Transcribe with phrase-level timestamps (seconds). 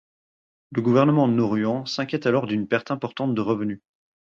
[0.71, 3.83] Le gouvernement nauruan s'inquiète alors d'une perte importante de revenus.